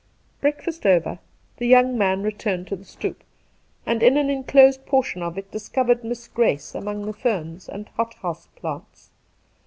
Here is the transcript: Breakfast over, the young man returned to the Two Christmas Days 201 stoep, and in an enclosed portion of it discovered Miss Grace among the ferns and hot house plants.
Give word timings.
Breakfast 0.41 0.87
over, 0.87 1.19
the 1.57 1.67
young 1.67 1.95
man 1.95 2.23
returned 2.23 2.65
to 2.69 2.75
the 2.75 2.83
Two 2.85 2.89
Christmas 2.89 2.95
Days 2.95 3.25
201 3.85 3.85
stoep, 3.85 3.85
and 3.91 4.01
in 4.03 4.17
an 4.17 4.29
enclosed 4.35 4.85
portion 4.87 5.21
of 5.21 5.37
it 5.37 5.51
discovered 5.51 6.03
Miss 6.03 6.27
Grace 6.27 6.73
among 6.73 7.05
the 7.05 7.13
ferns 7.13 7.69
and 7.69 7.87
hot 7.89 8.15
house 8.15 8.47
plants. 8.55 9.11